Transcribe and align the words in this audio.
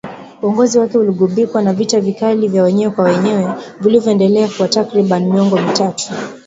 Uongozi 0.41 0.79
wake 0.79 0.97
uligubikwa 0.97 1.61
na 1.61 1.73
vita 1.73 2.01
vikali 2.01 2.47
vya 2.47 2.63
wenyewe 2.63 2.91
kwa 2.91 3.03
wenyewe 3.05 3.47
vilivyoendelea 3.81 4.49
kwa 4.57 4.67
takriban 4.67 5.33
miongo 5.33 5.61
mitatu 5.61 6.03